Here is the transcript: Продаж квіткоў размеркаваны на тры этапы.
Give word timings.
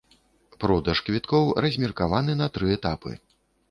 Продаж 0.65 1.03
квіткоў 1.11 1.53
размеркаваны 1.69 2.31
на 2.43 2.53
тры 2.59 2.77
этапы. 2.81 3.11